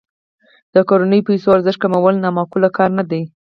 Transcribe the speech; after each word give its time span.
د 0.73 0.75
کورنیو 0.89 1.27
پیسو 1.27 1.47
ارزښت 1.55 1.79
کمول 1.83 2.15
نا 2.23 2.29
معقول 2.37 2.63
کار 2.77 2.89
نه 2.99 3.03
دی. 3.09 3.21